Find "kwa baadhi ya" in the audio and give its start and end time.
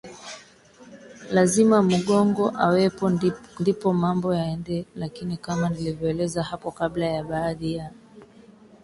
7.11-7.91